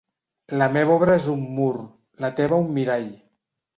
"la 0.61 0.69
meva 0.77 0.95
obra 1.01 1.17
és 1.21 1.27
un 1.33 1.43
mur, 1.59 1.69
la 2.25 2.33
teva 2.41 2.63
un 2.67 2.73
mirall". 2.79 3.07